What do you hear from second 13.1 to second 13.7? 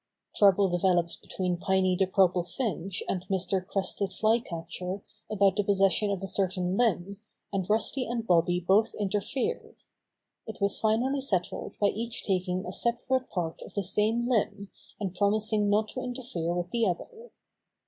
part